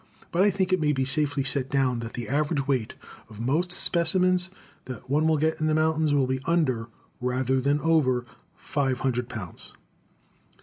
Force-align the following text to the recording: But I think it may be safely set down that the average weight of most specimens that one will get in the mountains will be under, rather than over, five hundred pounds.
But 0.31 0.41
I 0.41 0.49
think 0.49 0.73
it 0.73 0.79
may 0.81 0.93
be 0.93 1.05
safely 1.05 1.43
set 1.43 1.69
down 1.69 1.99
that 1.99 2.13
the 2.13 2.27
average 2.27 2.65
weight 2.67 2.95
of 3.29 3.39
most 3.39 3.71
specimens 3.71 4.49
that 4.85 5.07
one 5.11 5.27
will 5.27 5.37
get 5.37 5.61
in 5.61 5.67
the 5.67 5.75
mountains 5.75 6.11
will 6.11 6.25
be 6.25 6.41
under, 6.45 6.87
rather 7.19 7.61
than 7.61 7.79
over, 7.81 8.25
five 8.55 9.01
hundred 9.01 9.29
pounds. 9.29 9.73